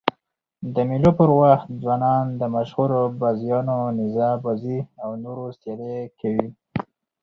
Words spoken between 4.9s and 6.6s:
او نورو سيالۍ کوي.